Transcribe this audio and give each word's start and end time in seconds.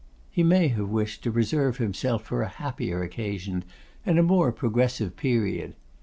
He 0.31 0.41
may 0.41 0.69
have 0.69 0.89
wished 0.89 1.21
to 1.21 1.29
reserve 1.29 1.77
himself 1.77 2.23
for 2.23 2.41
a 2.41 2.47
happier 2.47 3.03
occasion, 3.03 3.63
and 4.03 4.17
a 4.17 4.23
more 4.23 4.51
progressive 4.51 5.15
period. 5.15 5.75